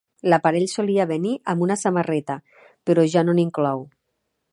L'aparell 0.33 0.63
solia 0.71 1.05
venir 1.11 1.33
amb 1.53 1.65
una 1.65 1.77
samarreta, 1.81 2.39
però 2.91 3.05
ja 3.17 3.25
no 3.29 3.37
n'inclou. 3.41 3.85